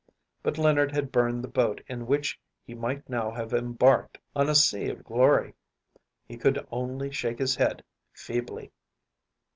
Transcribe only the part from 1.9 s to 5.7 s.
which he might now have embarked on a sea of glory.